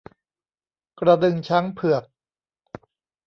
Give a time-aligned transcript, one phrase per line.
[0.99, 2.03] กระดึงช้างเผือก